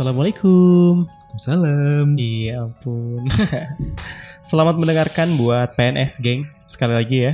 [0.00, 1.12] Assalamualaikum.
[1.36, 2.16] Salam.
[2.16, 3.28] Iya ampun.
[4.48, 7.32] Selamat mendengarkan buat PNS geng sekali lagi ya.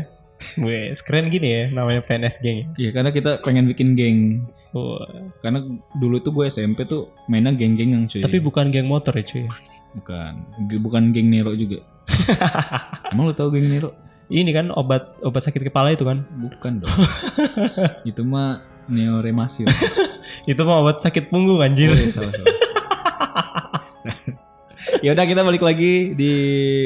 [0.58, 2.74] Wes keren gini ya namanya PNS geng.
[2.74, 4.50] Iya karena kita pengen bikin geng.
[4.74, 4.98] Wah,
[5.38, 5.62] Karena
[5.94, 8.26] dulu tuh gue SMP tuh mainnya geng-geng yang cuy.
[8.26, 9.46] Tapi bukan geng motor ya cuy.
[10.02, 10.32] bukan
[10.82, 11.86] bukan geng Nero juga.
[13.14, 13.94] Emang lo tau geng Nero?
[14.26, 16.26] Ini kan obat obat sakit kepala itu kan.
[16.34, 16.90] Bukan dong.
[18.10, 18.58] Itu mah
[18.90, 19.70] neoremasil.
[20.44, 21.90] Itu mah obat sakit punggung anjir.
[21.90, 22.54] Oh, iya, salah, salah.
[25.02, 26.32] ya udah kita balik lagi di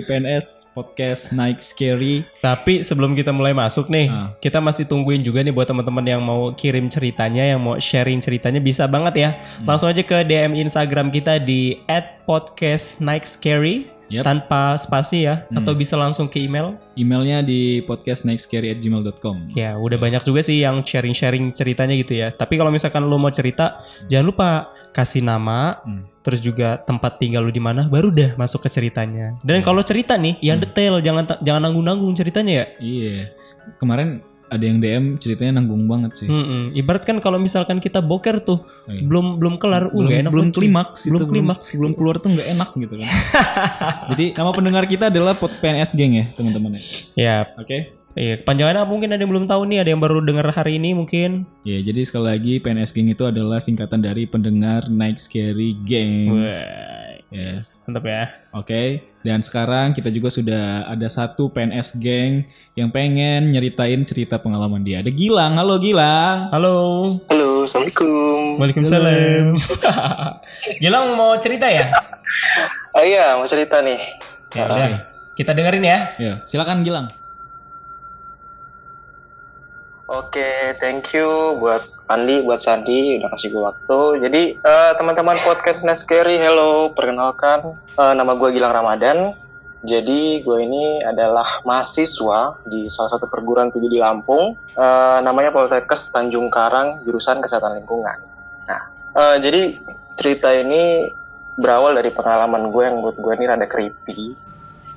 [0.08, 2.24] PNS podcast Night Scary.
[2.41, 4.32] Tapi sebelum kita mulai masuk nih, Ah.
[4.41, 8.58] kita masih tungguin juga nih buat teman-teman yang mau kirim ceritanya, yang mau sharing ceritanya
[8.58, 9.30] bisa banget ya.
[9.69, 11.77] Langsung aja ke DM Instagram kita di
[12.25, 14.27] @podcastnightscary Yap.
[14.27, 16.75] tanpa spasi ya, atau bisa langsung ke email.
[16.98, 19.55] Emailnya di podcastnightscary@gmail.com.
[19.55, 22.34] Ya, udah banyak juga sih yang sharing-sharing ceritanya gitu ya.
[22.34, 23.78] Tapi kalau misalkan lu mau cerita,
[24.11, 24.48] jangan lupa
[24.91, 26.03] kasih nama, Hmm.
[26.27, 29.38] terus juga tempat tinggal lu di mana, baru dah masuk ke ceritanya.
[29.47, 32.66] Dan kalau cerita nih, yang detail, jangan jangan nanggung-nanggung ceritanya ya.
[32.83, 33.16] Iya.
[33.78, 36.29] Kemarin ada yang DM ceritanya nanggung banget sih.
[36.29, 36.75] Mm-mm.
[36.75, 39.01] Ibarat kan kalau misalkan kita boker tuh Oh, iya.
[39.01, 42.48] belum belum kelar, uh, belum, nggak enak belum klimaks belum klimaks, belum keluar tuh nggak
[42.53, 43.09] enak gitu kan
[44.11, 46.83] jadi nama pendengar kita adalah pot PNS geng ya teman-teman ya
[47.15, 47.78] Ya, oke
[48.12, 48.34] iya.
[48.37, 51.47] Kepanjangannya mungkin ada yang belum tahu nih, ada yang baru dengar hari ini mungkin.
[51.62, 57.19] ya jadi sekali lagi PNS geng itu adalah singkatan dari pendengar Night Scary Gang Wah,
[57.31, 58.25] yes mantap ya.
[58.50, 58.83] oke
[59.23, 65.00] dan sekarang kita juga sudah ada satu PNS geng yang pengen nyeritain cerita pengalaman dia
[65.00, 66.78] ada Gilang halo Gilang Halo.
[67.31, 68.59] Halo, Assalamualaikum.
[68.59, 69.54] Waalaikumsalam.
[70.82, 71.93] Gilang mau cerita ya?
[72.97, 74.00] Oh iya, mau cerita nih.
[74.56, 75.06] Ya udah.
[75.37, 75.99] Kita dengerin ya.
[76.19, 77.09] ya silakan Gilang
[80.10, 81.78] Oke, thank you buat
[82.10, 83.98] Andi, buat Sandi udah kasih gue waktu.
[84.26, 89.38] Jadi eh, teman-teman podcast Neskeri, hello, perkenalkan eh, nama gue Gilang Ramadan.
[89.87, 96.10] Jadi gue ini adalah mahasiswa di salah satu perguruan tinggi di Lampung, eh, namanya Poltekkes
[96.10, 98.19] Tanjung Karang, jurusan Kesehatan Lingkungan.
[98.66, 98.82] Nah,
[99.15, 99.78] eh, jadi
[100.19, 101.06] cerita ini
[101.54, 104.34] berawal dari pengalaman gue yang buat gue ini rada creepy.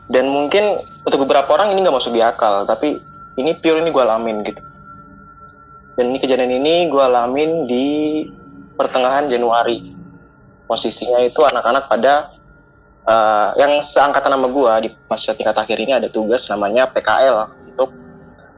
[0.10, 2.98] Dan mungkin untuk beberapa orang ini nggak masuk di akal, tapi
[3.38, 4.73] ini pure ini gue alamin gitu.
[5.94, 7.86] Dan ini kejadian ini gue alamin di
[8.74, 9.94] pertengahan Januari.
[10.66, 12.34] Posisinya itu anak-anak pada
[13.06, 17.94] eh, yang seangkatan nama gue di masa tingkat akhir ini ada tugas namanya PKL untuk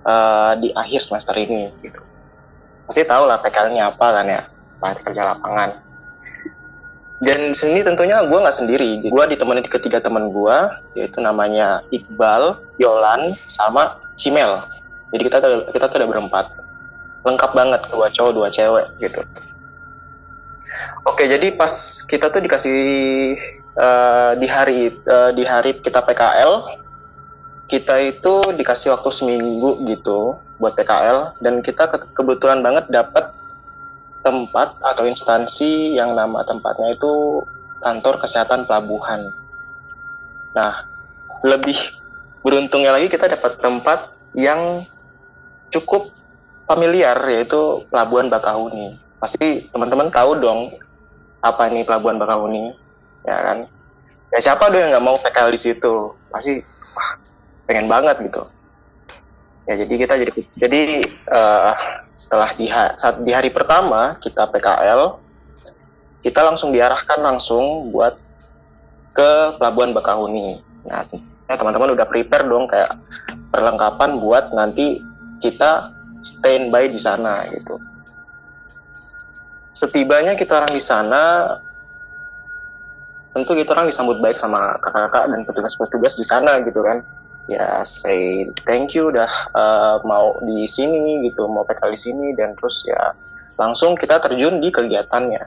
[0.07, 1.99] eh, di akhir semester ini gitu.
[2.87, 4.41] Pasti tahu lah PKL-nya apa kan ya,
[4.79, 5.83] praktik kerja lapangan.
[7.19, 10.57] Dan sini tentunya gue nggak sendiri, gue ditemani ketiga teman gue,
[10.99, 14.61] yaitu namanya Iqbal, Yolan, sama Cimel.
[15.15, 15.37] Jadi kita
[15.71, 16.64] kita tuh ada berempat
[17.25, 19.21] lengkap banget dua cowok dua cewek gitu.
[21.05, 21.73] Oke jadi pas
[22.05, 22.79] kita tuh dikasih
[23.75, 26.85] eh, di hari eh, di hari kita PKL
[27.65, 33.33] kita itu dikasih waktu seminggu gitu buat PKL dan kita ke- kebetulan banget dapat
[34.21, 37.41] tempat atau instansi yang nama tempatnya itu
[37.81, 39.33] kantor kesehatan pelabuhan.
[40.53, 40.73] Nah
[41.45, 41.77] lebih
[42.45, 44.85] beruntungnya lagi kita dapat tempat yang
[45.73, 46.09] cukup
[46.65, 48.97] familiar yaitu Pelabuhan Bakahuni.
[49.21, 50.69] Pasti teman-teman tahu dong
[51.41, 52.73] apa ini Pelabuhan Bakahuni,
[53.25, 53.57] ya kan?
[54.33, 56.13] Ya siapa dong yang nggak mau PKL di situ?
[56.33, 56.59] Pasti
[56.93, 57.09] wah,
[57.69, 58.43] pengen banget gitu.
[59.65, 60.31] Ya jadi kita jadi
[60.61, 61.71] jadi eh,
[62.13, 65.17] setelah di saat di hari pertama kita PKL
[66.21, 68.17] kita langsung diarahkan langsung buat
[69.15, 69.29] ke
[69.61, 70.59] Pelabuhan Bakahuni.
[70.85, 71.05] Nah,
[71.49, 72.89] ya teman-teman udah prepare dong kayak
[73.53, 74.99] perlengkapan buat nanti
[75.39, 77.81] kita standby di sana gitu.
[79.75, 81.51] Setibanya kita orang di sana,
[83.35, 87.03] tentu kita orang disambut baik sama kakak-kakak dan petugas-petugas di sana gitu kan.
[87.45, 92.55] Ya say thank you udah eh, mau di sini gitu, mau PKL di sini dan
[92.55, 93.13] terus ya
[93.59, 95.43] langsung kita terjun di kegiatannya.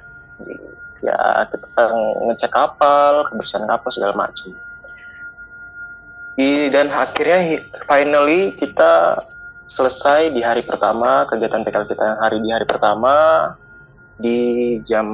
[1.00, 1.18] Ya
[1.48, 1.84] kita
[2.28, 4.52] ngecek kapal, kebersihan kapal segala macam.
[6.38, 9.18] Dan akhirnya hi- finally kita
[9.68, 13.14] selesai di hari pertama kegiatan PKL kita yang hari di hari pertama
[14.16, 14.38] di
[14.82, 15.06] jam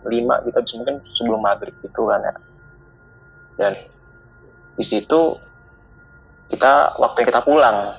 [0.00, 2.34] 5 kita bisa mungkin sebelum maghrib gitu kan ya.
[3.58, 3.72] Dan
[4.78, 5.34] di situ
[6.46, 7.90] kita waktu kita pulang.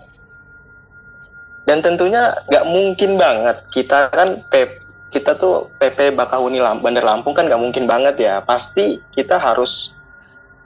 [1.68, 7.52] Dan tentunya nggak mungkin banget kita kan P- kita tuh PP Bakahuni Bandar Lampung kan
[7.52, 8.40] nggak mungkin banget ya.
[8.48, 9.92] Pasti kita harus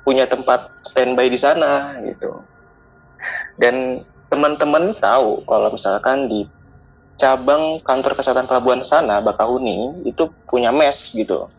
[0.06, 2.46] punya tempat standby di sana gitu.
[3.58, 6.48] Dan teman-teman tahu kalau misalkan di
[7.20, 11.52] cabang kantor kesehatan pelabuhan sana Bakahuni itu punya mes gitu.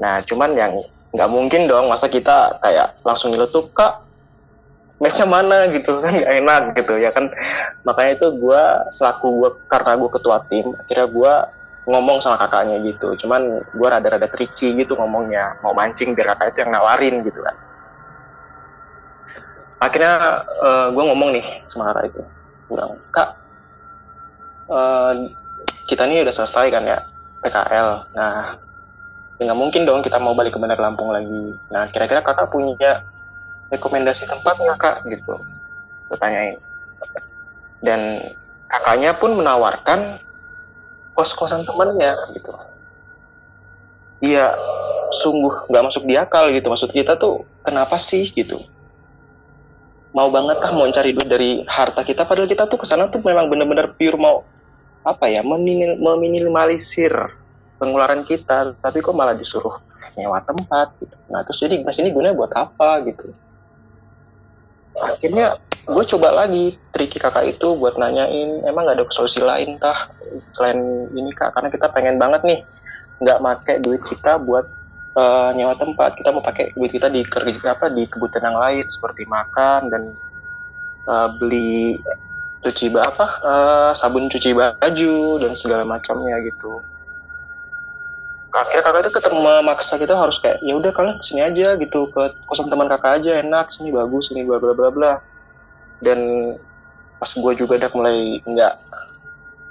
[0.00, 0.72] Nah cuman yang
[1.12, 4.08] nggak mungkin dong masa kita kayak langsung nyeletuk kak
[4.98, 5.70] mesnya mana?
[5.70, 7.28] gitu kan gak enak gitu ya kan.
[7.84, 11.34] Makanya itu gue selaku gue karena gue ketua tim akhirnya gue
[11.88, 13.12] ngomong sama kakaknya gitu.
[13.14, 17.67] Cuman gue rada-rada tricky gitu ngomongnya mau mancing biar kakak itu yang nawarin gitu kan
[19.78, 22.22] akhirnya uh, gue ngomong nih kakak itu.
[22.68, 23.28] Bilang kak
[24.68, 25.12] uh,
[25.88, 26.98] kita ini udah selesai kan ya
[27.40, 28.58] PKL nah
[29.38, 31.54] ya nggak mungkin dong kita mau balik ke Bandar Lampung lagi.
[31.70, 33.06] Nah kira-kira kakak punya
[33.70, 34.96] rekomendasi tempat nggak kak?
[35.06, 35.34] Gitu.
[36.10, 36.58] Bertanyain
[37.78, 38.18] dan
[38.66, 40.18] kakaknya pun menawarkan
[41.14, 42.52] kos-kosan temannya gitu.
[44.18, 44.50] Iya
[45.14, 46.66] sungguh nggak masuk di akal gitu.
[46.66, 48.58] Maksud kita tuh kenapa sih gitu
[50.12, 52.24] mau banget kah mau cari duit dari harta kita.
[52.24, 54.44] Padahal kita tuh ke sana tuh memang bener-bener pure mau
[55.04, 57.12] apa ya meminimalisir
[57.76, 58.76] pengeluaran kita.
[58.80, 59.76] Tapi kok malah disuruh
[60.18, 61.16] nyewa tempat gitu.
[61.30, 63.04] Nah terus jadi mas ini gunanya buat apa?
[63.06, 63.30] gitu.
[64.98, 65.54] Akhirnya
[65.88, 70.10] gue coba lagi triki kakak itu buat nanyain emang gak ada solusi lain tah
[70.52, 71.54] selain ini kak?
[71.54, 72.60] Karena kita pengen banget nih
[73.18, 74.66] nggak make duit kita buat
[75.18, 76.14] uh, nyewa tempat.
[76.14, 80.02] Kita mau pakai duit kita di kerja apa di kebutuhan yang lain seperti makan dan
[81.10, 81.98] uh, beli
[82.62, 86.82] cuci apa uh, sabun cuci baju dan segala macamnya gitu.
[88.48, 92.08] Akhirnya kakak itu ketemu memaksa kita harus kayak ya udah kalian ke sini aja gitu
[92.08, 95.12] ke kosan teman kakak aja enak sini bagus sini bla bla bla bla.
[95.98, 96.54] Dan
[97.18, 98.74] pas gue juga udah mulai nggak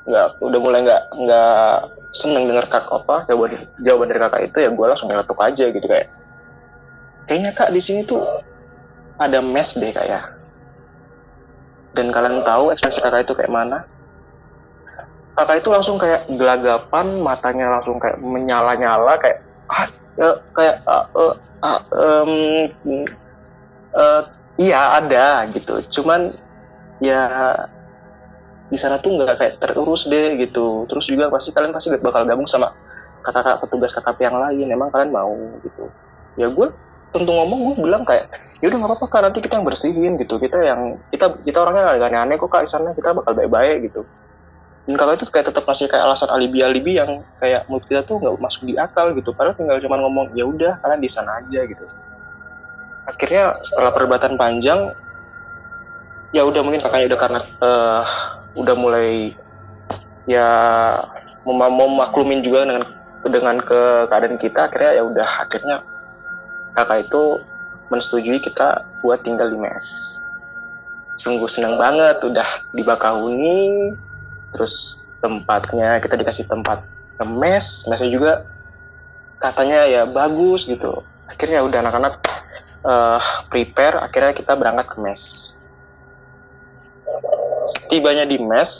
[0.07, 1.75] nggak udah mulai nggak nggak
[2.15, 5.83] seneng denger kak apa jawaban jawaban dari kakak itu ya gue langsung nyeletuk aja gitu
[5.83, 6.07] kayak
[7.27, 8.23] kayaknya kak di sini tuh
[9.19, 10.37] ada mes deh kayak
[11.97, 13.89] dan kalian tahu ekspresi kakak itu kayak mana?
[15.33, 19.41] Kakak itu langsung kayak gelagapan matanya langsung kayak menyala-nyala kayak
[19.73, 22.31] ah ya, kayak uh, uh, uh, um,
[23.97, 24.21] uh,
[24.61, 25.81] iya ada gitu.
[25.89, 26.29] Cuman
[27.01, 27.25] ya
[28.67, 30.83] di sana tuh nggak kayak terurus deh gitu.
[30.91, 32.75] Terus juga pasti kalian pasti bakal gabung sama
[33.23, 34.67] kakak-kakak petugas KKP yang lain.
[34.67, 35.87] Emang kalian mau gitu.
[36.35, 36.67] Ya gue
[37.15, 38.27] tentu ngomong gue bilang kayak
[38.59, 40.35] ya udah nggak apa-apa kan nanti kita yang bersihin gitu.
[40.35, 42.67] Kita yang kita kita orangnya nggak aneh-aneh kok kak.
[42.67, 44.03] Di sana kita bakal baik-baik gitu.
[44.87, 48.35] Dan kakak itu kayak tetap masih kayak alasan alibi-alibi yang kayak menurut kita tuh nggak
[48.39, 49.31] masuk di akal gitu.
[49.31, 51.87] Padahal tinggal cuma ngomong ya udah kalian di sana aja gitu.
[53.07, 54.91] Akhirnya setelah perdebatan panjang
[56.35, 58.03] ya udah mungkin kakaknya udah karena uh,
[58.57, 59.31] udah mulai
[60.27, 60.49] ya
[61.45, 62.83] mau maklumin juga dengan
[63.23, 64.67] dengan ke keadaan kita.
[64.67, 65.77] Akhirnya ya udah akhirnya
[66.73, 67.39] kakak itu
[67.87, 70.19] mensetujui kita buat tinggal di mes
[71.17, 72.45] sungguh senang banget udah
[72.77, 73.89] di Bakahuni
[74.53, 76.85] terus tempatnya kita dikasih tempat
[77.25, 78.45] mes mesnya juga
[79.41, 81.01] katanya ya bagus gitu.
[81.25, 82.13] Akhirnya udah anak-anak
[82.85, 84.01] uh, prepare.
[84.01, 85.21] Akhirnya kita berangkat ke mes
[87.67, 88.71] setibanya di mes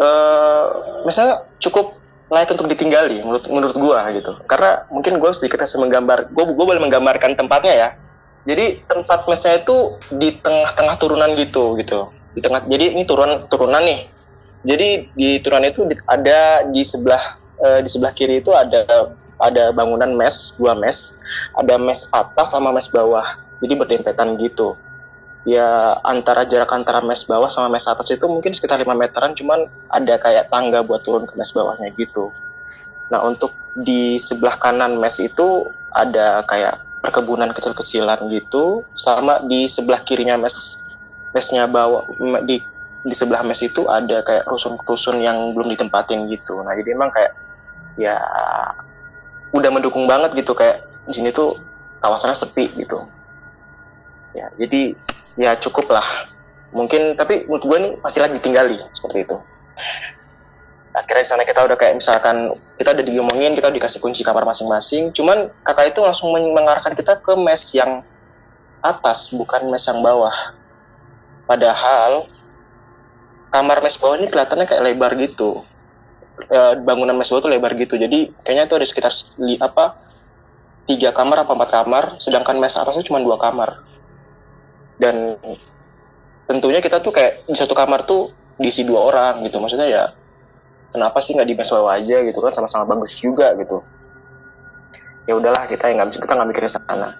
[0.00, 0.64] uh,
[1.04, 2.00] mesnya cukup
[2.30, 4.32] layak untuk ditinggali menurut menurut gua gitu.
[4.46, 7.88] Karena mungkin gue sedikit kasih menggambar gue gue boleh menggambarkan tempatnya ya.
[8.46, 9.76] Jadi tempat mesnya itu
[10.16, 12.08] di tengah-tengah turunan gitu gitu.
[12.32, 14.06] Di tengah jadi ini turun turunan nih.
[14.62, 18.86] Jadi di turunan itu ada di sebelah uh, di sebelah kiri itu ada
[19.42, 21.18] ada bangunan mes dua mes.
[21.58, 23.26] Ada mes atas sama mes bawah.
[23.60, 24.78] Jadi berdempetan gitu
[25.48, 29.68] ya antara jarak antara mes bawah sama mes atas itu mungkin sekitar 5 meteran cuman
[29.88, 32.28] ada kayak tangga buat turun ke mes bawahnya gitu
[33.08, 40.04] nah untuk di sebelah kanan mes itu ada kayak perkebunan kecil-kecilan gitu sama di sebelah
[40.04, 40.76] kirinya mes
[41.32, 42.04] mesnya bawah
[42.44, 42.60] di
[43.00, 46.60] di sebelah mes itu ada kayak rusun-rusun yang belum ditempatin gitu.
[46.60, 47.32] Nah jadi emang kayak
[47.96, 48.16] ya
[49.56, 51.56] udah mendukung banget gitu kayak di sini tuh
[52.04, 53.08] kawasannya sepi gitu.
[54.36, 54.92] Ya jadi
[55.40, 56.04] ya cukup lah.
[56.76, 59.36] Mungkin tapi menurut gue nih masih lagi tinggali seperti itu.
[60.92, 64.44] Akhirnya di sana kita udah kayak misalkan kita udah diomongin, kita udah dikasih kunci kamar
[64.44, 65.10] masing-masing.
[65.16, 68.04] Cuman kakak itu langsung mengarahkan kita ke mes yang
[68.84, 70.34] atas, bukan mes yang bawah
[71.50, 72.22] Padahal
[73.50, 75.66] kamar mes bawah ini kelihatannya kayak lebar gitu.
[76.46, 77.98] E, bangunan mes bawah itu lebar gitu.
[77.98, 79.10] Jadi kayaknya itu ada sekitar
[79.42, 79.98] li, apa
[80.86, 83.82] tiga kamar apa empat kamar, sedangkan mes atasnya cuma dua kamar.
[85.00, 85.40] Dan
[86.44, 88.28] tentunya kita tuh kayak di satu kamar tuh
[88.60, 89.56] diisi dua orang gitu.
[89.56, 90.04] Maksudnya ya
[90.92, 93.80] kenapa sih nggak di mes bawah aja gitu kan sama-sama bagus juga gitu.
[95.24, 97.16] Ya udahlah kita nggak bisa kita nggak mikirin sana.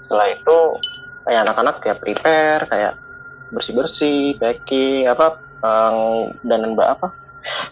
[0.00, 0.58] Setelah itu
[1.28, 2.92] kayak anak-anak kayak prepare kayak
[3.52, 7.12] bersih bersih packing apa um, dan mbak apa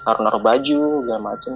[0.06, 1.54] naruh naruh baju segala macem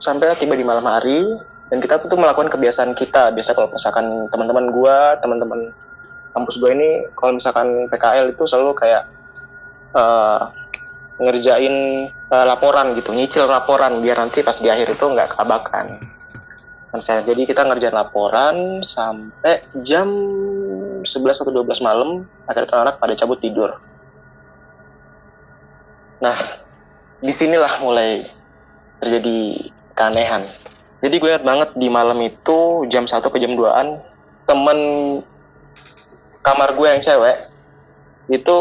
[0.00, 1.22] sampai tiba di malam hari
[1.68, 5.70] dan kita tuh melakukan kebiasaan kita biasa kalau misalkan teman-teman gua teman-teman
[6.34, 9.06] kampus gua ini kalau misalkan PKL itu selalu kayak
[9.94, 10.40] eh,
[11.22, 11.74] ngerjain
[12.10, 16.02] eh, laporan gitu nyicil laporan biar nanti pas di akhir itu nggak keabakan.
[16.94, 20.06] Nah, jadi kita ngerjain laporan sampai jam
[21.02, 23.70] 11 atau 12 malam akhirnya anak-anak pada cabut tidur.
[26.22, 26.38] Nah
[27.18, 28.22] di sinilah mulai
[29.02, 29.38] terjadi
[29.98, 30.42] keanehan.
[31.04, 34.00] Jadi gue ingat banget di malam itu jam 1 ke jam 2an
[34.48, 34.78] temen
[36.44, 37.36] kamar gue yang cewek
[38.26, 38.56] itu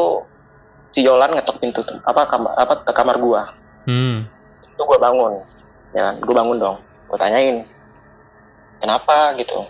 [0.87, 3.41] si Yolan ngetok pintu tuh apa kamar apa ke kamar gue
[3.83, 4.23] Hmm.
[4.63, 5.43] itu gue bangun
[5.91, 7.59] ya kan gue bangun dong gue tanyain
[8.79, 9.67] kenapa gitu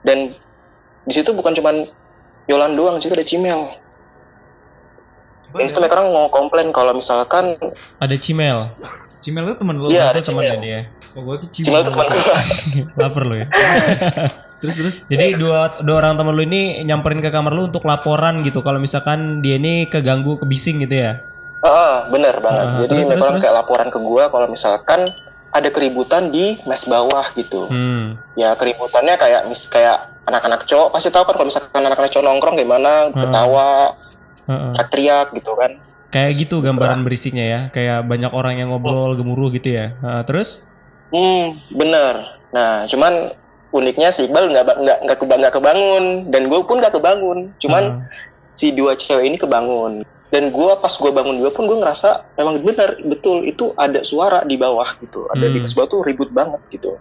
[0.00, 0.32] dan
[1.02, 1.84] di situ bukan cuman
[2.46, 3.60] Yolan doang situ ada Cimel
[5.52, 7.56] dan itu mereka orang mau komplain kalau misalkan
[7.96, 8.72] Ada Cimel.
[9.18, 9.88] Cimel itu temen lu.
[9.88, 10.56] Iya, Itu ada Cimel.
[10.60, 10.80] dia.
[11.12, 12.20] Oh, gua tuh Cimel itu teman gue
[13.00, 13.46] Laper lu ya.
[14.56, 14.96] Terus terus.
[15.08, 18.64] Jadi dua dua orang temen lu ini nyamperin ke kamar lu untuk laporan gitu.
[18.64, 21.20] Kalau misalkan dia ini keganggu, kebising gitu ya.
[21.60, 22.64] Ah, bener banget.
[22.64, 25.00] Ah, Jadi terus, mereka terus, kayak laporan ke gua kalau misalkan
[25.52, 27.68] ada keributan di mes bawah gitu.
[27.68, 28.20] Hmm.
[28.36, 32.56] Ya keributannya kayak mis kayak anak-anak cowok pasti tahu kan kalau misalkan anak-anak cowok nongkrong
[32.58, 33.94] gimana, ketawa,
[34.48, 34.72] Heeh.
[34.88, 35.80] teriak gitu kan.
[36.12, 37.60] Kayak gitu gambaran berisiknya ya.
[37.72, 39.96] Kayak banyak orang yang ngobrol gemuruh gitu ya.
[40.00, 40.68] Heeh, terus?
[41.12, 42.40] Hmm, bener.
[42.50, 43.30] Nah, cuman
[43.76, 47.52] uniknya si Iqbal nggak nggak nggak keba- nggak kebangun dan gue pun nggak kebangun.
[47.58, 48.56] Cuman Heeh.
[48.56, 52.58] si dua cewek ini kebangun dan gue pas gue bangun juga pun gue ngerasa memang
[52.58, 55.62] benar betul itu ada suara di bawah gitu ada di Hmm.
[55.62, 56.98] mes bawah tuh ribut banget gitu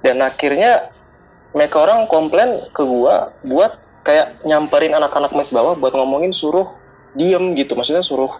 [0.00, 0.84] dan akhirnya
[1.50, 3.14] mereka orang komplain ke gue
[3.46, 3.72] buat
[4.04, 6.76] kayak nyamperin anak-anak mes bawah buat ngomongin suruh
[7.14, 8.36] diem gitu maksudnya suruh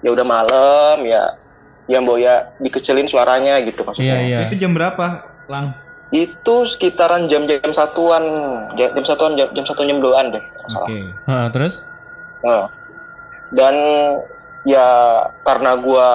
[0.00, 1.36] ya udah malam ya
[1.84, 4.38] ya mbok ya dikecilin suaranya gitu Iya, maksudnya iya.
[4.46, 5.74] Itu jam berapa, Lang?
[6.12, 8.22] Itu sekitaran jam-jam satuan
[8.76, 10.44] jam, jam satuan jam, jam satu jam doan deh.
[10.76, 11.16] Oke.
[11.16, 11.88] Heeh, terus?
[12.44, 12.68] Nah,
[13.48, 13.74] dan
[14.68, 14.88] ya
[15.40, 16.08] karena gua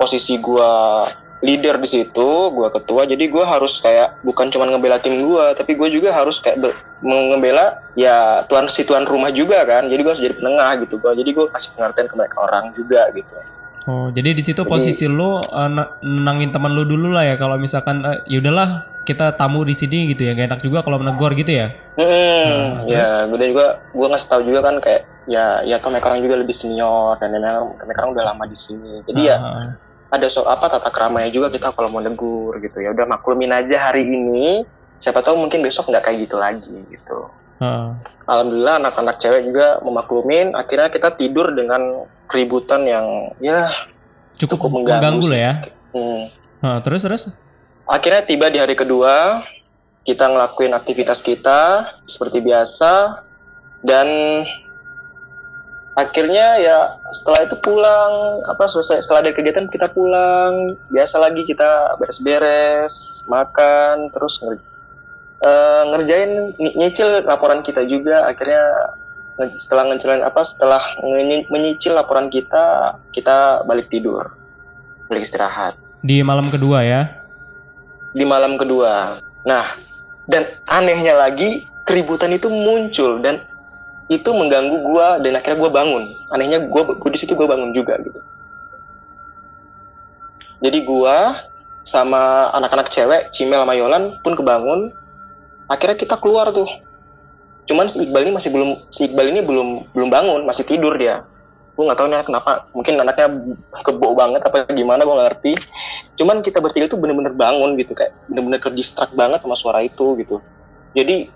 [0.00, 1.04] posisi gua
[1.44, 5.76] leader di situ, gua ketua, jadi gua harus kayak bukan cuma ngebela tim gua, tapi
[5.76, 9.92] gua juga harus kayak be- ngebela ya tuan si tuan rumah juga kan.
[9.92, 11.12] Jadi gua harus jadi penengah gitu gua.
[11.12, 13.36] Jadi gua kasih pengertian ke mereka orang juga gitu.
[13.82, 17.58] Oh, jadi di situ posisi lu eh, ne- nenangin teman lu dulu lah ya kalau
[17.58, 20.38] misalkan eh, ya udahlah kita tamu di sini gitu ya.
[20.38, 21.74] Gak enak juga kalau menegur gitu ya.
[21.98, 26.14] Hmm, Nah, ya, gue juga gue ngasih tahu juga kan kayak ya ya tuh mereka
[26.14, 29.02] orang juga lebih senior dan memang mereka orang udah lama di sini.
[29.02, 29.66] Jadi ya Heeh.
[30.14, 33.90] ada so apa tata keramanya juga kita kalau mau negur gitu ya udah maklumin aja
[33.90, 34.62] hari ini
[35.00, 37.18] siapa tahu mungkin besok nggak kayak gitu lagi gitu
[37.62, 37.88] Heeh.
[38.26, 43.70] alhamdulillah anak-anak cewek juga memaklumin akhirnya kita tidur dengan keributan yang ya
[44.34, 45.52] Cukup, Cukup mengganggu mengganggu lah ya.
[45.94, 46.22] hmm.
[46.62, 47.22] Heeh, terus terus?
[47.86, 49.42] akhirnya tiba di hari kedua
[50.02, 53.22] kita ngelakuin aktivitas kita seperti biasa
[53.86, 54.08] dan
[55.92, 56.78] akhirnya ya
[57.12, 64.08] setelah itu pulang apa selesai setelah dari kegiatan kita pulang biasa lagi kita beres-beres makan
[64.08, 64.40] terus
[65.42, 68.62] eh, ngerjain ny- nyicil laporan kita juga akhirnya
[69.58, 70.78] setelah ngecilin apa setelah
[71.50, 74.30] menyicil laporan kita kita balik tidur
[75.10, 77.02] balik istirahat Di malam kedua ya.
[78.12, 79.16] di malam kedua.
[79.48, 79.64] Nah,
[80.28, 83.40] dan anehnya lagi keributan itu muncul dan
[84.12, 86.04] itu mengganggu gua dan akhirnya gua bangun.
[86.28, 88.20] Anehnya gua, gua di situ gua bangun juga gitu.
[90.60, 91.40] Jadi gua
[91.82, 94.92] sama anak-anak cewek, Cimel sama Yolan pun kebangun.
[95.70, 96.68] Akhirnya kita keluar tuh.
[97.66, 101.22] Cuman si Iqbal ini masih belum si Iqbal ini belum belum bangun, masih tidur dia.
[101.72, 102.68] Gue nggak tahu nih kenapa.
[102.74, 103.28] Mungkin anaknya
[103.80, 105.52] kebo banget apa gimana gue nggak ngerti
[106.20, 110.14] cuman kita bertiga tuh bener-bener bangun gitu kayak bener-bener ke distract banget sama suara itu
[110.20, 110.38] gitu
[110.92, 111.28] jadi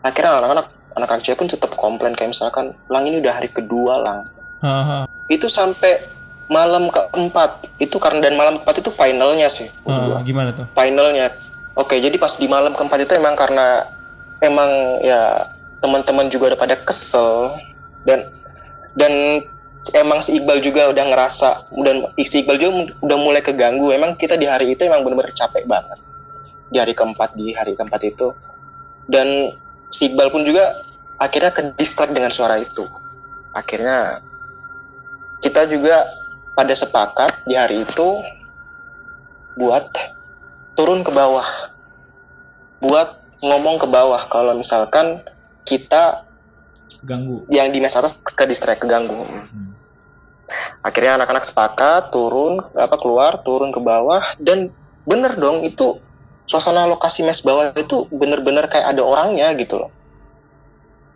[0.00, 4.18] akhirnya anak-anak anak-anak cewek pun tetap komplain kayak misalkan lang ini udah hari kedua lang
[4.64, 5.02] Heeh.
[5.30, 6.00] itu sampai
[6.48, 10.22] malam keempat itu karena dan malam keempat itu finalnya sih gua.
[10.24, 10.64] gimana tuh?
[10.72, 11.28] finalnya
[11.76, 13.84] oke jadi pas di malam keempat itu emang karena
[14.40, 17.54] emang ya teman-teman juga udah pada kesel
[18.08, 18.26] dan
[18.96, 19.44] dan
[19.94, 22.72] emang si Iqbal juga udah ngerasa dan si Iqbal juga
[23.04, 23.92] udah mulai keganggu.
[23.94, 26.00] Emang kita di hari itu emang bener-bener capek banget
[26.66, 28.34] di hari keempat di hari keempat itu.
[29.06, 29.54] Dan
[29.92, 30.74] si Iqbal pun juga
[31.20, 32.82] akhirnya ke distract dengan suara itu.
[33.54, 34.18] Akhirnya
[35.44, 36.02] kita juga
[36.56, 38.08] pada sepakat di hari itu
[39.54, 39.86] buat
[40.76, 41.48] turun ke bawah.
[42.84, 43.08] Buat
[43.42, 44.22] ngomong ke bawah.
[44.28, 45.20] Kalau misalkan
[45.66, 46.22] kita
[47.02, 47.42] Ganggu.
[47.50, 49.16] yang di mes atas ke distract keganggu.
[50.86, 54.22] Akhirnya anak-anak sepakat turun apa keluar turun ke bawah.
[54.38, 54.70] Dan
[55.02, 55.98] bener dong itu
[56.46, 59.90] suasana lokasi mes bawah itu bener-bener kayak ada orangnya gitu loh.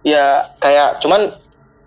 [0.03, 1.31] Ya kayak cuman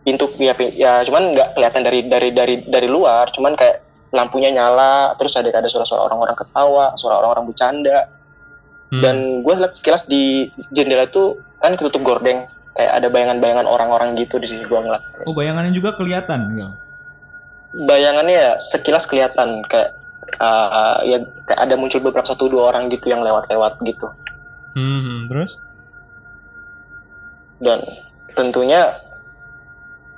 [0.07, 3.27] pintu ya, ya cuman nggak kelihatan dari dari dari dari luar.
[3.35, 3.82] Cuman kayak
[4.13, 7.99] lampunya nyala terus ada ada suara-suara orang-orang ketawa suara orang-orang bercanda
[8.93, 9.01] Hmm.
[9.01, 12.45] dan gue lihat sekilas di jendela tuh kan ketutup gordeng
[12.77, 16.69] kayak ada bayangan-bayangan orang-orang gitu di sisi gue ngeliat Oh bayangannya juga kelihatan Gil.
[17.73, 19.97] bayangannya ya sekilas kelihatan kayak
[20.37, 24.13] uh, ya kayak ada muncul beberapa satu dua orang gitu yang lewat-lewat gitu
[24.77, 25.57] Hmm, terus?
[27.57, 27.81] dan
[28.33, 28.93] tentunya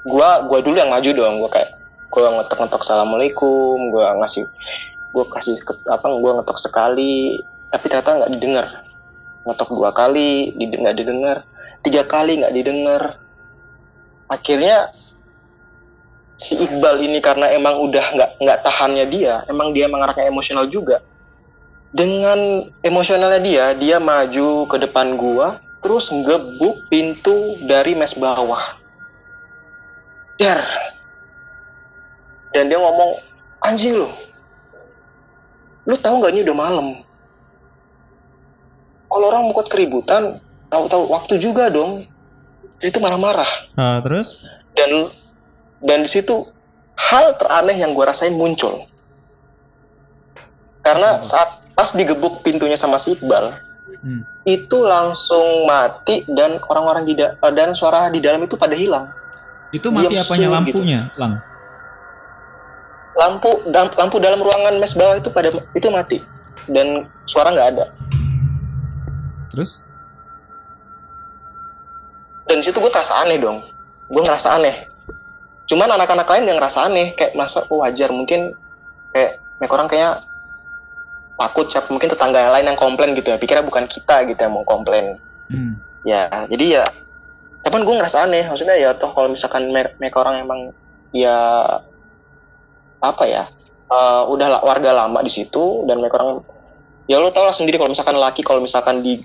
[0.04, 1.75] gua gua dulu yang maju dong gua kayak
[2.16, 4.48] gua ngetok-ngetok assalamualaikum gua ngasih
[5.12, 5.60] gua kasih
[5.92, 8.68] apa gua ngetok sekali tapi ternyata nggak didengar.
[9.44, 11.38] Ngetok dua kali nggak didengar.
[11.84, 13.20] Tiga kali nggak didengar.
[14.32, 14.88] Akhirnya
[16.40, 20.72] si Iqbal ini karena emang udah nggak nggak tahannya dia emang dia emang anaknya emosional
[20.72, 21.04] juga.
[21.92, 28.64] Dengan emosionalnya dia dia maju ke depan gua terus ngebuk pintu dari mes bawah.
[30.40, 30.95] Dar
[32.56, 33.20] dan dia ngomong
[33.62, 34.08] anjing lu
[35.86, 36.88] lu tahu nggak ini udah malam?
[39.06, 40.34] Kalau orang mau keributan
[40.68, 42.02] tahu-tahu waktu juga dong.
[42.78, 44.44] Itu marah-marah Ah, terus?
[44.74, 45.08] dan
[45.80, 46.44] dan di situ
[46.96, 48.84] hal teraneh yang gue rasain muncul.
[50.82, 53.52] Karena saat pas digebuk pintunya sama si Iqbal
[53.98, 54.22] Hmm.
[54.44, 59.10] itu langsung mati dan orang-orang di da- dan suara di dalam itu pada hilang.
[59.72, 61.42] Itu mati Diam apanya lampunya, Lang?
[63.16, 66.20] Lampu lampu dalam ruangan mes bawah itu pada itu mati.
[66.68, 67.86] Dan suara nggak ada.
[69.54, 69.86] Terus?
[72.46, 73.58] dan situ gue ngerasa aneh dong.
[74.10, 74.76] Gue ngerasa aneh.
[75.66, 78.54] Cuman anak-anak lain yang ngerasa aneh kayak masa oh wajar mungkin
[79.10, 80.14] kayak mereka orang kayak
[81.36, 83.38] takut siapa mungkin tetangga yang lain yang komplain gitu ya.
[83.42, 85.18] Pikirnya bukan kita gitu yang mau komplain.
[85.46, 85.78] Hmm.
[86.06, 86.86] ya jadi ya
[87.66, 88.46] tapi gue ngerasa aneh.
[88.46, 90.62] Maksudnya ya toh kalau misalkan me- mereka orang emang
[91.10, 91.66] ya
[93.02, 93.44] apa ya
[93.92, 96.44] eh, udah warga lama di situ dan mereka orang
[97.06, 99.22] ya lo tau lah sendiri kalau misalkan laki kalau misalkan di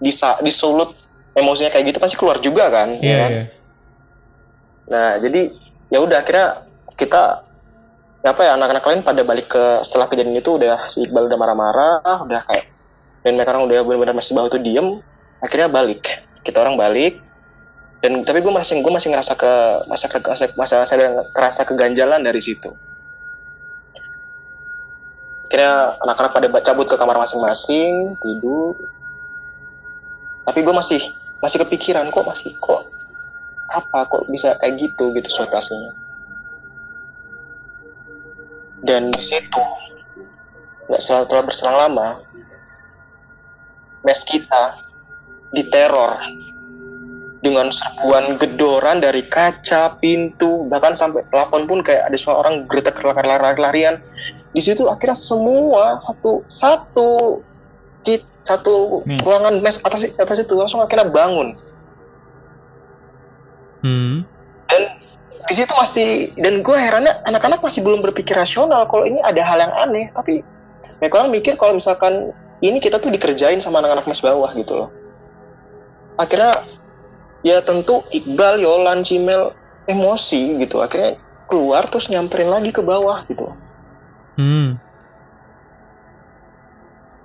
[0.00, 0.88] disa, disulut
[1.36, 3.30] emosinya kayak gitu pasti keluar juga kan ya Iya, kan?
[3.30, 3.44] iya.
[4.90, 5.40] Nah, jadi
[5.86, 6.66] ya udah akhirnya
[6.98, 7.46] kita
[8.20, 11.38] ya apa ya anak-anak lain pada balik ke setelah kejadian itu udah si Iqbal udah
[11.38, 12.66] marah-marah, udah kayak
[13.22, 14.98] dan mereka orang udah benar-benar masih bawah tuh diem,
[15.38, 16.02] akhirnya balik.
[16.42, 17.20] Kita orang balik
[18.00, 19.52] dan tapi gue masih gue masih ngerasa ke
[19.88, 22.72] masa ke masa, masa saya kerasa keganjalan dari situ.
[25.50, 28.78] Akhirnya anak-anak pada cabut ke kamar masing-masing tidur.
[30.46, 31.02] Tapi gue masih
[31.40, 32.84] masih kepikiran kok masih kok
[33.70, 35.94] apa kok bisa kayak gitu gitu situasinya
[38.82, 39.62] dan di situ
[40.90, 42.08] nggak selalu berselang lama
[44.02, 44.74] mes kita
[45.54, 46.18] diteror
[47.40, 53.00] dengan serbuan gedoran dari kaca pintu bahkan sampai plafon pun kayak ada suara orang geretak
[53.00, 53.96] lari-larian
[54.52, 57.40] di situ akhirnya semua satu satu
[58.04, 59.20] kit satu Mes.
[59.24, 61.56] ruangan mes atas atas itu langsung akhirnya bangun
[63.80, 64.28] Hmm.
[64.68, 64.92] dan
[65.48, 69.56] di situ masih dan gue herannya anak-anak masih belum berpikir rasional kalau ini ada hal
[69.56, 70.44] yang aneh tapi
[71.00, 72.28] mereka orang mikir kalau misalkan
[72.60, 74.92] ini kita tuh dikerjain sama anak-anak mes bawah gitu loh
[76.20, 76.52] akhirnya
[77.46, 79.52] ya tentu Iqbal, Yolan, Cimel
[79.88, 80.80] emosi gitu.
[80.80, 81.16] Akhirnya
[81.50, 83.50] keluar terus nyamperin lagi ke bawah gitu.
[84.40, 84.80] Hmm.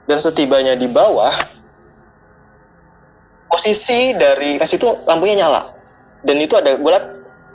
[0.05, 1.33] dan setibanya di bawah
[3.49, 5.63] posisi dari mes itu lampunya nyala.
[6.21, 7.05] Dan itu ada gue liat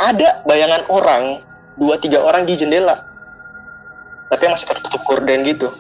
[0.01, 1.23] ada bayangan orang
[1.79, 2.99] dua tiga orang di jendela.
[4.33, 5.71] Tapi masih tertutup gorden gitu.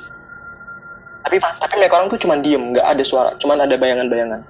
[1.27, 4.40] Tapi pas tapi mereka orang tuh cuma diem nggak ada suara cuman ada bayangan-bayangan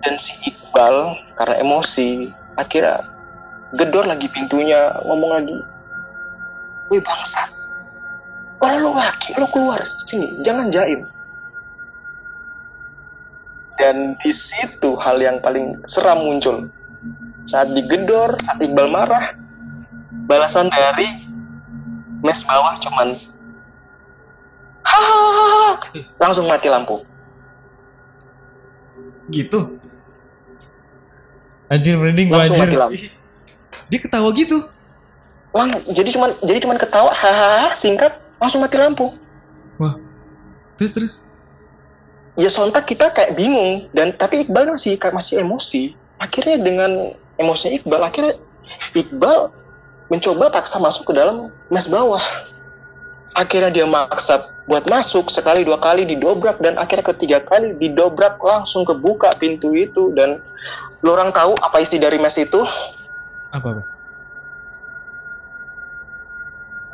[0.00, 3.04] dan si Iqbal karena emosi akhirnya
[3.76, 5.58] gedor lagi pintunya ngomong lagi
[6.90, 7.60] wih bangsa
[8.60, 11.08] kalau lo laki lo keluar sini jangan jaim.
[13.80, 16.68] Dan di situ hal yang paling seram muncul.
[17.48, 19.32] Saat digedor saat Iqbal marah
[20.28, 21.08] balasan dari
[22.20, 23.16] mes bawah cuman
[24.84, 25.80] hahaha
[26.20, 27.00] langsung mati lampu.
[29.32, 29.80] Gitu.
[31.70, 32.78] Anjir merinding gua mati anjir.
[32.78, 33.06] lampu
[33.90, 34.58] Dia ketawa gitu.
[35.50, 39.10] Lang, jadi cuman jadi cuman ketawa hahaha singkat langsung mati lampu
[40.80, 41.14] Terus terus.
[42.40, 47.76] ya sontak kita kayak bingung dan tapi Iqbal masih kayak masih emosi akhirnya dengan emosinya
[47.76, 48.32] Iqbal akhirnya
[48.96, 49.52] Iqbal
[50.08, 52.22] mencoba paksa masuk ke dalam mes bawah
[53.36, 58.88] akhirnya dia maksa buat masuk sekali dua kali didobrak dan akhirnya ketiga kali didobrak langsung
[58.88, 60.40] kebuka pintu itu dan
[61.00, 62.60] lo orang tahu apa isi dari mes itu
[63.50, 63.82] Apa apa?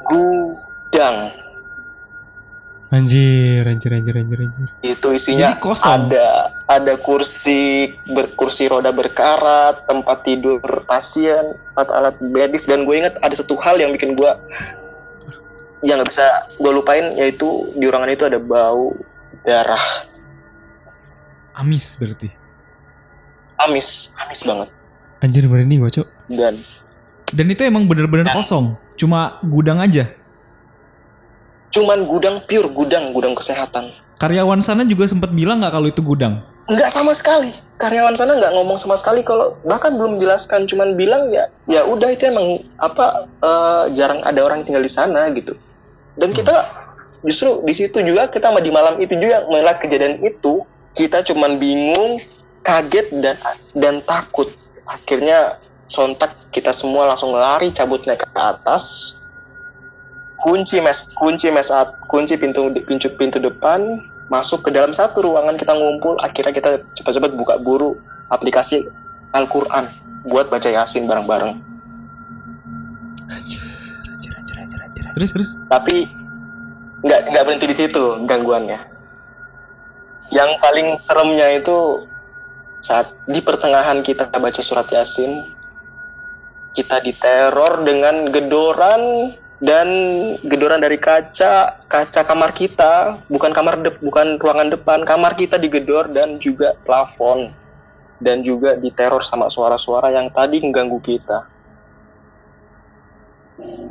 [0.06, 1.16] gudang
[2.86, 4.68] Anjir, anjir, anjir, anjir, anjir.
[4.80, 6.06] itu isinya Jadi kosong.
[6.06, 6.28] ada
[6.70, 11.42] ada kursi berkursi roda berkarat tempat tidur pasien
[11.74, 14.30] alat alat medis dan gue inget ada satu hal yang bikin gue
[15.82, 16.22] yang nggak bisa
[16.56, 18.94] gue lupain yaitu di ruangan itu ada bau
[19.42, 19.82] darah
[21.56, 22.45] Amis berarti.
[23.60, 24.68] Amis amis banget
[25.16, 26.06] Anjir merinding gua, Cok.
[26.28, 26.54] dan
[27.32, 28.76] Dan itu emang bener-bener kosong.
[28.94, 30.06] Cuma gudang aja.
[31.72, 33.84] cuman gudang pure gudang gudang kesehatan
[34.16, 36.40] Karyawan sana juga sempat bilang nggak kalau itu gudang.
[36.66, 41.28] nggak sama sekali karyawan sana nggak ngomong sama sekali kalau bahkan belum menjelaskan cuman bilang
[41.28, 45.52] ya ya udah itu emang apa eh, jarang ada orang tinggal di sana gitu
[46.16, 46.64] dan kita
[47.22, 50.64] justru di situ juga kita di malam itu juga melihat kejadian itu
[50.96, 52.16] kita cuman bingung
[52.66, 53.36] kaget dan
[53.78, 54.50] dan takut.
[54.82, 55.54] Akhirnya
[55.86, 59.14] sontak kita semua langsung lari cabut naik ke atas.
[60.42, 61.70] Kunci mes kunci mes
[62.10, 66.18] kunci pintu pintu pintu depan masuk ke dalam satu ruangan kita ngumpul.
[66.18, 67.94] Akhirnya kita cepat-cepat buka buru
[68.34, 68.82] aplikasi
[69.30, 69.86] Al-Quran
[70.26, 71.54] buat baca Yasin bareng-bareng.
[75.16, 75.50] Terus terus.
[75.72, 76.04] tapi
[77.00, 78.76] nggak nggak berhenti di situ gangguannya.
[80.34, 82.02] Yang paling seremnya itu
[82.86, 85.42] saat di pertengahan kita baca surat Yasin
[86.70, 89.88] kita diteror dengan gedoran dan
[90.46, 96.06] gedoran dari kaca kaca kamar kita bukan kamar dep bukan ruangan depan kamar kita digedor
[96.14, 97.50] dan juga plafon
[98.22, 101.38] dan juga diteror sama suara-suara yang tadi mengganggu kita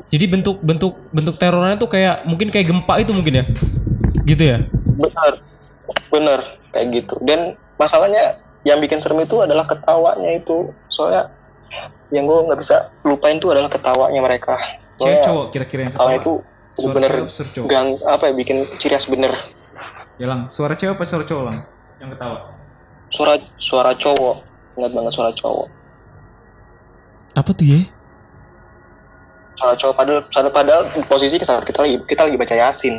[0.06, 3.46] Jadi bentuk bentuk bentuk terornya tuh kayak mungkin kayak gempa itu mungkin ya.
[4.22, 4.58] Gitu ya.
[4.96, 5.34] benar
[6.14, 6.40] benar
[6.72, 11.30] kayak gitu dan masalahnya yang bikin serem itu adalah ketawanya itu soalnya
[12.10, 14.58] yang gue nggak bisa lupain tuh adalah ketawanya mereka
[14.96, 16.34] Cewek cowok kira-kira yang ketawa itu
[16.76, 17.68] Suara bener cewek, cowok.
[17.68, 19.32] gang apa ya bikin ciri khas bener
[20.16, 21.58] Ya lang, suara cewek apa suara cowok lang?
[22.00, 22.38] Yang ketawa.
[23.06, 24.36] suara suara cowok
[24.76, 25.68] ingat banget suara cowok
[27.34, 27.82] Apa tuh ya?
[29.56, 32.96] suara cowok padahal padahal, padahal posisi saat kita lagi kita lagi baca yasin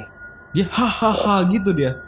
[0.52, 2.00] Dia hahaha gitu dia.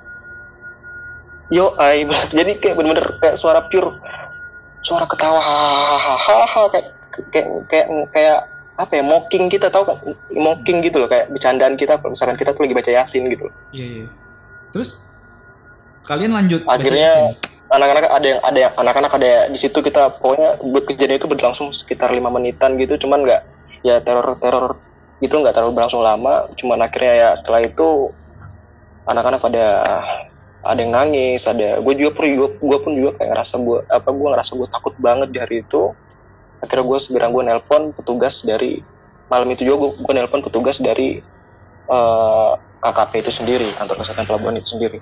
[1.48, 2.04] Yo ay
[2.36, 3.92] jadi kayak bener-bener kayak suara pure
[4.84, 6.86] suara ketawa hahaha kayak
[7.32, 8.38] kayak kayak kayak
[8.78, 9.98] apa ya mocking kita tahu kan
[10.30, 13.86] mocking gitu loh kayak bercandaan kita kalau misalkan kita tuh lagi baca yasin gitu Iya
[13.86, 14.06] iya.
[14.70, 15.10] Terus
[16.06, 17.34] kalian lanjut Akhirnya-
[17.68, 21.68] anak-anak ada yang ada yang anak-anak ada di situ kita pokoknya buat kejadian itu berlangsung
[21.76, 23.44] sekitar lima menitan gitu cuman nggak
[23.84, 24.80] ya teror teror
[25.20, 28.08] itu nggak terlalu berlangsung lama cuman akhirnya ya setelah itu
[29.04, 29.64] anak-anak pada
[30.58, 32.24] ada yang nangis ada gue juga pun
[32.58, 35.94] gue pun juga kayak ngerasa gue apa gue ngerasa gue takut banget di hari itu.
[36.58, 38.82] Akhirnya gue segera gue nelpon petugas dari
[39.30, 41.22] malam itu juga gue, gue nelpon petugas dari
[41.86, 44.98] eh, KKP itu sendiri kantor kesehatan pelabuhan itu sendiri.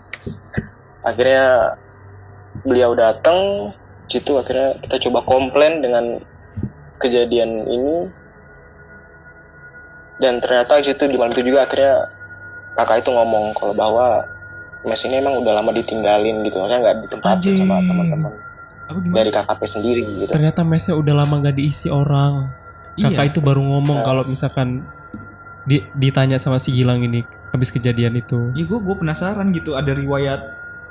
[1.01, 1.81] Akhirnya
[2.61, 3.73] beliau datang
[4.12, 6.21] situ akhirnya kita coba komplain dengan
[7.01, 7.97] kejadian ini.
[10.16, 12.09] Dan ternyata situ di malam itu juga akhirnya
[12.73, 14.36] kakak itu ngomong kalau bahwa
[14.87, 17.88] mes ini emang udah lama ditinggalin gitu maksudnya nggak ditempatin sama Anjing.
[17.90, 18.33] teman-teman
[19.11, 22.55] dari KKP sendiri gitu Ternyata mesnya udah lama gak diisi orang.
[22.94, 23.31] Kakak Iya.
[23.35, 24.07] itu baru ngomong Nah.
[24.07, 24.87] kalau misalkan
[25.66, 28.55] di, ditanya sama si Gilang ini habis kejadian itu.
[28.55, 30.38] Iya gue gue penasaran gitu ada riwayat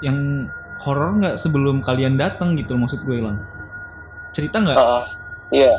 [0.03, 3.39] yang horor nggak sebelum kalian datang gitu maksud gue hilang.
[4.29, 4.75] Cerita nggak?
[4.75, 5.03] Heeh.
[5.55, 5.71] iya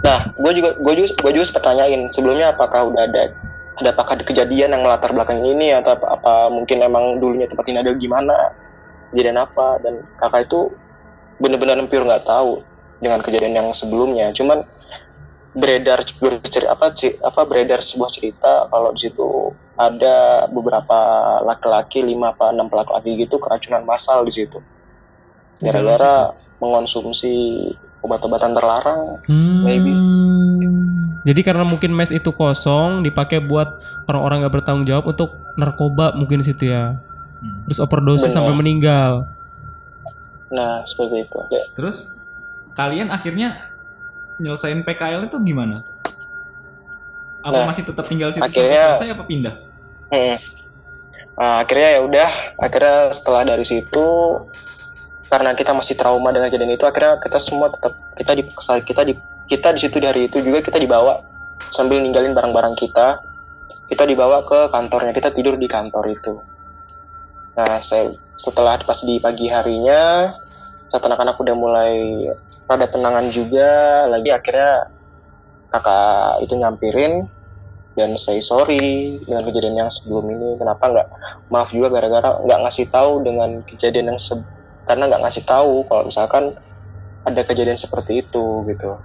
[0.00, 3.34] nah gue juga gue juga gue juga sempat tanyain sebelumnya apakah udah ada
[3.78, 7.66] ada apakah ada kejadian yang melatar belakang ini atau apa, apa mungkin emang dulunya tempat
[7.70, 8.34] ini ada gimana
[9.14, 10.74] kejadian apa dan kakak itu
[11.38, 12.66] bener-bener hampir nggak tahu
[12.98, 14.66] dengan kejadian yang sebelumnya cuman
[15.54, 16.92] beredar bercerita apa
[17.24, 20.98] apa beredar sebuah cerita kalau di situ ada beberapa
[21.46, 24.58] laki-laki lima apa enam laki-laki gitu keracunan massal di situ
[25.62, 27.66] gara-gara mengonsumsi
[28.02, 29.66] obat-obatan terlarang Hmm.
[29.66, 29.92] Maybe.
[31.26, 36.40] Jadi karena mungkin mes itu kosong dipakai buat orang-orang gak bertanggung jawab untuk narkoba mungkin
[36.40, 37.02] situ ya.
[37.38, 37.66] Hmm.
[37.66, 38.36] Terus overdosis Benar.
[38.38, 39.12] sampai meninggal.
[40.48, 42.16] nah seperti itu ya Terus
[42.72, 43.68] kalian akhirnya
[44.36, 45.84] nyelesain PKL itu gimana?
[47.38, 49.54] Apa Nah, masih tetap tinggal situ akhirnya- sampai selesai apa pindah?
[50.08, 50.36] Hmm.
[51.36, 54.06] Nah, akhirnya ya udah, akhirnya setelah dari situ
[55.28, 59.14] karena kita masih trauma dengan kejadian itu, akhirnya kita semua tetap kita dipaksa kita di
[59.48, 61.24] kita di situ di hari itu juga kita dibawa
[61.72, 63.24] sambil ninggalin barang-barang kita.
[63.88, 65.16] Kita dibawa ke kantornya.
[65.16, 66.36] Kita tidur di kantor itu.
[67.56, 70.30] Nah saya setelah pas di pagi harinya
[70.86, 71.92] saat anak-anak udah mulai
[72.68, 74.92] rada tenangan juga lagi akhirnya
[75.72, 77.26] kakak itu nyampirin
[77.98, 80.60] dan say sorry dengan kejadian yang sebelum ini.
[80.60, 81.08] Kenapa nggak
[81.48, 84.36] maaf juga gara-gara nggak ngasih tahu dengan kejadian yang se
[84.84, 85.88] karena nggak ngasih tahu.
[85.88, 86.44] Kalau misalkan
[87.28, 88.96] ada kejadian seperti itu gitu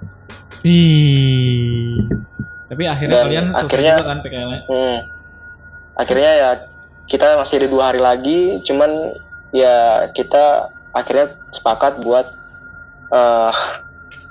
[0.63, 1.99] Ih.
[2.71, 4.61] Tapi akhirnya Dan kalian selesai akhirnya- juga kan PKL -nya?
[4.65, 4.97] Hmm.
[5.93, 6.49] Akhirnya ya
[7.05, 8.89] kita masih ada dua hari lagi, cuman
[9.51, 12.25] ya kita akhirnya sepakat buat
[13.11, 13.53] eh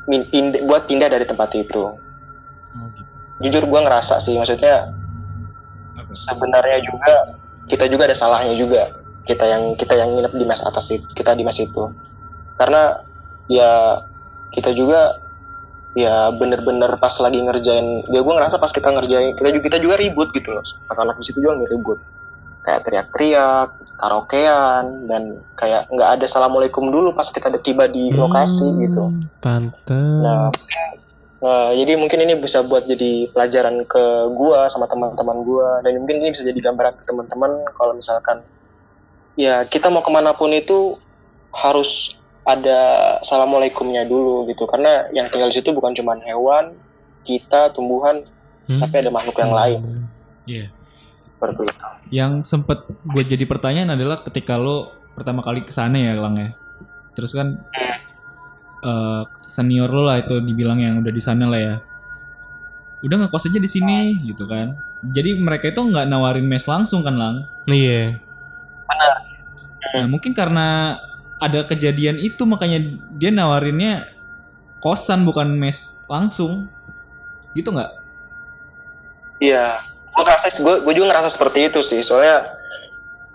[0.09, 1.85] min- pind- buat pindah dari tempat itu.
[1.85, 3.17] Oh gitu.
[3.47, 4.91] Jujur gua ngerasa sih, maksudnya
[6.11, 7.15] sebenarnya juga
[7.69, 8.89] kita juga ada salahnya juga
[9.23, 11.89] kita yang kita yang nginep di mes atas itu kita di mes itu
[12.59, 12.99] karena
[13.51, 13.99] ya
[14.53, 15.17] kita juga
[15.93, 19.95] ya bener-bener pas lagi ngerjain ya gue ngerasa pas kita ngerjain kita juga kita juga
[20.01, 20.65] ribut gitu loh.
[20.89, 21.99] Anak-anak di situ juga ribut.
[22.63, 28.67] Kayak teriak-teriak karaokean dan kayak nggak ada assalamualaikum dulu pas kita udah tiba di lokasi
[28.67, 29.03] Hmm, gitu.
[29.39, 30.23] Pantes.
[30.23, 30.51] Nah,
[31.43, 36.23] Nah, jadi mungkin ini bisa buat jadi pelajaran ke gua sama teman-teman gua dan mungkin
[36.23, 38.47] ini bisa jadi gambaran ke teman-teman kalau misalkan
[39.35, 41.03] ya kita mau ke mana pun itu
[41.51, 42.79] harus ada
[43.23, 46.75] assalamualaikumnya dulu gitu karena yang tinggal di situ bukan cuma hewan
[47.23, 48.23] kita tumbuhan
[48.63, 48.79] Hmm.
[48.79, 50.07] tapi ada makhluk yang lain
[50.47, 50.71] Iya.
[51.35, 51.87] seperti itu.
[52.15, 54.87] Yang sempet gue jadi pertanyaan adalah ketika lo
[55.19, 56.55] pertama kali ke sana ya Lang ya.
[57.19, 57.59] Terus kan
[58.83, 61.75] eh, senior lo lah itu dibilang yang udah di sana lah ya.
[63.03, 64.79] Udah ngekos aja di sini gitu kan.
[65.03, 67.37] Jadi mereka itu nggak nawarin mes langsung kan Lang.
[67.67, 68.23] Iya.
[69.99, 70.97] Nah, mungkin karena
[71.43, 72.79] ada kejadian itu makanya
[73.19, 74.07] dia nawarinnya
[74.79, 76.71] kosan bukan mes langsung.
[77.53, 77.91] Gitu nggak?
[79.43, 79.83] Iya,
[80.15, 82.01] gue ngerasa gue gue juga ngerasa seperti itu sih.
[82.01, 82.47] Soalnya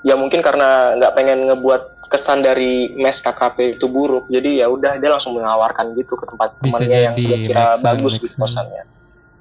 [0.08, 4.96] ya mungkin karena nggak pengen ngebuat kesan dari mes KKP itu buruk, jadi ya udah
[4.96, 8.88] dia langsung menawarkan gitu ke tempat Bisa temannya yang jadi, dia kira bagus gitu kosannya.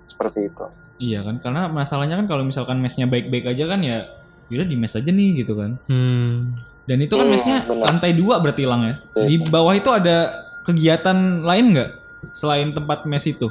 [0.02, 0.66] Seperti itu.
[0.96, 4.10] Iya kan karena masalahnya kan kalau misalkan mesnya baik-baik aja kan ya
[4.50, 5.78] udah di mes aja nih gitu kan.
[5.86, 6.58] Hmm.
[6.86, 8.94] Dan itu kan Hmm, lantai dua berarti hilang ya.
[9.26, 11.90] Di bawah itu ada kegiatan lain nggak
[12.30, 13.50] selain tempat mes itu?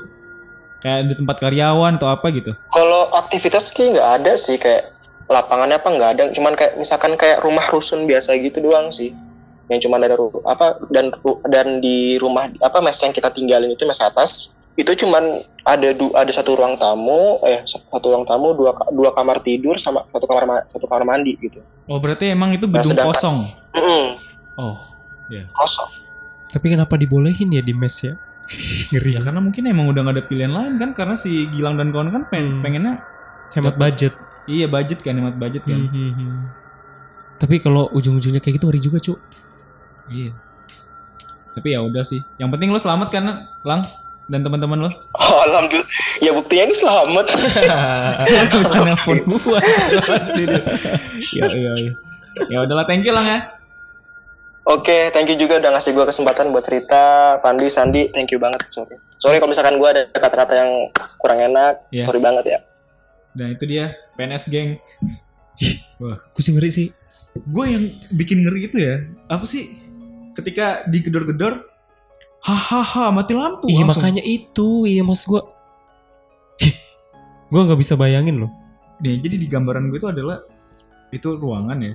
[0.80, 2.56] Kayak di tempat karyawan atau apa gitu?
[2.71, 4.95] Kalau aktivitas sih nggak ada sih kayak
[5.28, 9.12] lapangannya apa nggak ada, cuman kayak misalkan kayak rumah rusun biasa gitu doang sih.
[9.67, 10.13] Yang cuma ada
[10.45, 11.10] apa dan
[11.50, 15.24] dan di rumah apa mes yang kita tinggalin itu mes atas itu cuman
[15.64, 20.04] ada du, ada satu ruang tamu eh satu ruang tamu dua dua kamar tidur sama
[20.06, 21.64] satu kamar ma- satu kamar mandi gitu.
[21.86, 23.38] Oh berarti emang itu Nah, gedung sedangkan- kosong.
[23.72, 24.06] Mm-mm,
[24.58, 24.76] Oh
[25.54, 25.90] kosong.
[26.48, 28.14] Tapi kenapa dibolehin ya di mes ya?
[28.92, 29.16] Ngeri.
[29.16, 32.14] ya karena mungkin emang udah gak ada pilihan lain kan karena si Gilang dan kawan
[32.14, 32.62] kan pengen, Hmm.
[32.62, 32.94] pengennya
[33.52, 34.14] Hemat budget.
[34.46, 35.80] iya budget kan hemat budget kan.
[35.80, 36.36] Hmm, hmm, hmm.
[37.36, 39.18] Tapi kalau ujung-ujungnya kayak gitu ngeri juga, Cuk.
[40.06, 40.32] Iya.
[41.52, 42.22] Tapi ya udah sih.
[42.38, 43.24] Yang penting lo selamat kan
[43.64, 43.82] Lang
[44.26, 44.92] dan teman-teman lo.
[45.14, 45.90] Oh, alhamdulillah.
[46.22, 47.26] Ya buktinya ini selamat.
[48.58, 49.60] bisa nelpon gua
[51.34, 51.92] ya iya iya.
[52.50, 53.40] Ya udahlah thank you Lang ya.
[54.66, 57.38] Oke, thank you juga udah ngasih gue kesempatan buat cerita.
[57.46, 58.66] Pandi, Sandi, thank you banget.
[58.74, 58.98] Sorry.
[59.22, 60.72] Sorry kalau misalkan gue ada kata-kata yang
[61.22, 61.86] kurang enak.
[61.94, 62.10] Iya.
[62.10, 62.60] Sorry banget ya.
[63.38, 64.82] Dan itu dia PNS geng.
[66.02, 66.90] Wah, Gue sih ngeri sih.
[67.36, 69.06] gue yang bikin ngeri itu ya.
[69.30, 69.70] Apa sih?
[70.34, 71.62] Ketika digedor-gedor,
[72.45, 73.65] hahaha mati lampu.
[73.67, 74.05] Iya langsung.
[74.05, 75.41] makanya itu, iya mas gue.
[77.45, 78.51] Gue nggak bisa bayangin loh.
[79.01, 80.41] Nih, jadi di gambaran gue itu adalah
[81.10, 81.93] itu ruangan ya.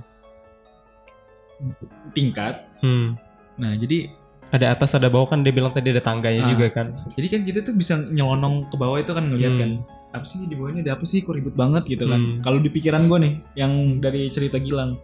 [2.11, 2.67] Tingkat.
[2.81, 3.15] Hmm.
[3.55, 4.09] Nah, jadi
[4.51, 6.49] Ada atas ada bawah kan dia bilang tadi ada tangganya Ah.
[6.49, 6.91] juga kan.
[7.15, 9.61] jadi kan kita tuh bisa nyelonong ke bawah itu kan ngeliat Hmm.
[9.61, 9.71] kan.
[10.11, 12.19] Apa sih di bawah ini ada apa sih kok ribut banget gitu kan.
[12.19, 12.35] Hmm.
[12.43, 14.99] Kalau di pikiran gue nih yang dari cerita Gilang.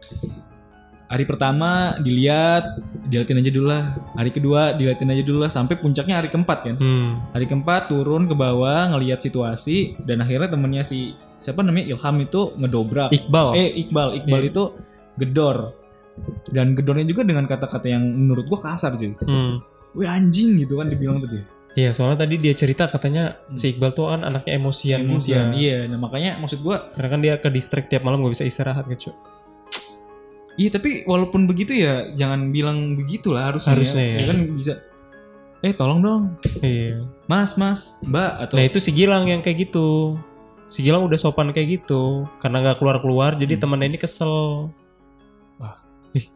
[1.08, 3.96] Hari pertama dilihat, diliatin aja dulu lah.
[4.20, 6.76] Hari kedua diliatin aja dulu lah sampai puncaknya hari keempat kan.
[6.76, 7.24] Hmm.
[7.32, 12.52] Hari keempat turun ke bawah ngelihat situasi dan akhirnya temennya si siapa namanya Ilham itu
[12.60, 13.10] ngedobrak.
[13.16, 13.56] Iqbal.
[13.56, 14.50] Eh Iqbal, Iqbal Iya.
[14.52, 14.64] itu
[15.16, 15.58] gedor.
[16.52, 19.16] Dan gedornya juga dengan kata-kata yang menurut gua kasar cuy.
[19.24, 19.64] Hmm.
[19.96, 21.40] Wih anjing gitu kan dibilang tadi.
[21.78, 25.54] Iya soalnya tadi dia cerita katanya si Iqbal tuh kan anaknya emosian, Emosian.
[25.54, 25.62] juga.
[25.62, 28.84] Iya, nah makanya maksud gua Karena kan dia ke distrik tiap malam gak bisa istirahat
[28.92, 29.14] gitu.
[30.58, 33.72] Iya tapi walaupun begitu ya jangan bilang begitu lah harusnya.
[33.78, 34.18] Harusnya ya.
[34.18, 34.24] ya.
[34.28, 34.74] kan bisa.
[35.62, 36.24] Eh tolong dong,
[36.62, 37.02] Iya.
[37.26, 40.18] Mas, Mas, Mbak atau Nah itu si Gilang yang kayak gitu.
[40.70, 42.26] Si Gilang udah sopan kayak gitu.
[42.38, 43.62] Karena nggak keluar-keluar jadi Hmm.
[43.66, 44.70] temennya ini kesel.
[45.58, 45.82] Wah.
[46.14, 46.30] Ih,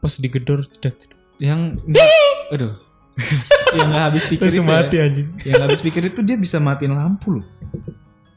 [0.00, 0.96] pas digedor tidak
[1.36, 2.08] yang enggak,
[2.48, 2.72] aduh,
[3.76, 5.28] yang nggak habis pikir itu, ya, anjing.
[5.44, 7.46] yang habis pikir itu dia bisa matiin lampu loh.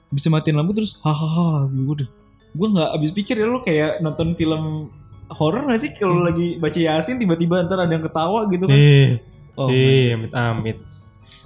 [0.09, 2.09] bisa matiin lampu terus hahaha gitu
[2.49, 4.89] gue nggak habis pikir ya lu kayak nonton film
[5.29, 9.21] horor gak sih kalau lagi baca yasin tiba-tiba ntar ada yang ketawa gitu kan Eh,
[9.53, 10.77] oh eh, amit amit.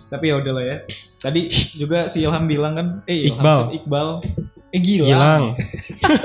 [0.08, 0.78] tapi ya udahlah ya
[1.18, 3.60] tadi juga si Ilham bilang kan eh Ilham Iqbal.
[3.76, 4.08] Iqbal
[4.70, 5.44] eh Gilang Gilang.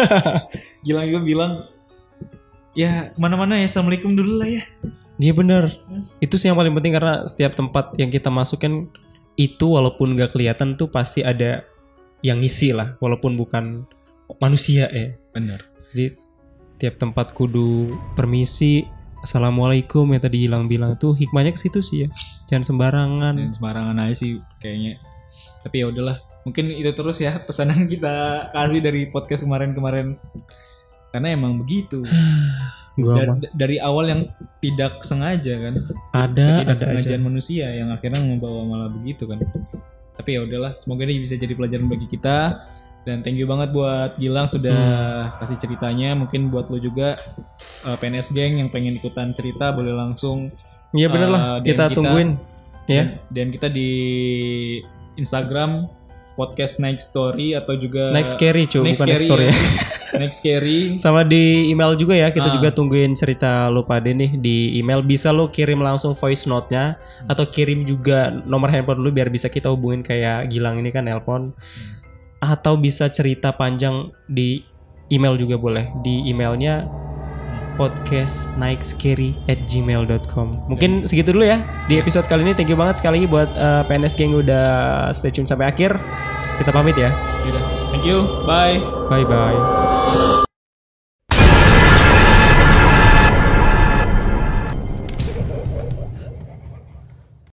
[0.86, 1.52] Gilang juga bilang
[2.72, 4.64] ya ke mana-mana ya assalamualaikum dulu lah ya
[5.18, 5.74] Iya bener.
[6.22, 8.86] Itu sih yang paling penting karena setiap tempat yang kita masuk kan
[9.34, 11.66] itu walaupun nggak kelihatan tuh pasti ada
[12.22, 13.82] yang ngisi lah, walaupun bukan
[14.38, 15.18] manusia ya.
[15.34, 16.14] benar Jadi
[16.78, 18.86] tiap tempat kudu permisi,
[19.20, 22.08] assalamualaikum yang tadi hilang bilang tuh hikmahnya ke situ sih ya.
[22.46, 23.34] Jangan sembarangan.
[23.34, 25.02] dan sembarangan aja sih kayaknya.
[25.66, 30.14] Tapi ya udahlah mungkin itu terus ya pesanan kita kasih dari podcast kemarin-kemarin.
[31.10, 32.00] Karena emang begitu.
[32.98, 34.22] Gua dari, dari awal yang
[34.58, 35.74] tidak sengaja kan.
[36.10, 36.54] Ada ada aja.
[36.62, 39.38] ketidaksengajaan manusia yang akhirnya membawa malah begitu kan.
[40.18, 42.58] Tapi ya udahlah semoga ini bisa jadi pelajaran bagi kita
[43.08, 44.76] dan thank you banget buat Gilang sudah
[45.40, 47.16] kasih ceritanya mungkin buat lo juga
[47.82, 50.52] uh, PNS geng yang pengen ikutan cerita boleh langsung
[50.88, 52.36] Iya bener lah, Eh, kita, kita- tungguin.
[52.84, 53.04] Ya.
[53.04, 53.90] dan, dan kita di
[55.14, 55.88] Instagram
[56.32, 59.56] podcast Next Story atau juga Next scary cuy, bukan next story ya.
[60.08, 62.54] Next Scary Sama di email juga ya, kita Ah.
[62.54, 65.04] juga tungguin cerita lo pada nih di email.
[65.04, 66.96] Bisa lo kirim langsung voice note-nya
[67.28, 71.52] atau kirim juga nomor handphone lu biar bisa kita hubungin kayak Gilang ini kan nelpon.
[72.38, 74.62] Atau bisa cerita panjang di
[75.10, 75.90] email juga boleh.
[76.04, 76.86] Di emailnya
[77.78, 78.50] podcast
[79.46, 82.52] at gmail.com Mungkin segitu dulu ya di episode kali ini.
[82.58, 84.66] Thank you banget sekali lagi buat eh, PNS Gang udah
[85.14, 85.94] stay tune sampai akhir.
[86.58, 87.14] Kita pamit ya.
[87.46, 90.47] Yaudah, thank you bye Bye bye.